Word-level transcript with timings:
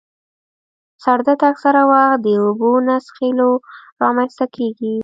سر 1.03 1.17
درد 1.27 1.41
اکثره 1.51 1.83
وخت 1.91 2.17
د 2.25 2.27
اوبو 2.43 2.71
نه 2.87 2.95
څیښلو 3.05 3.49
رامنځته 4.01 4.45
کېږي. 4.55 4.95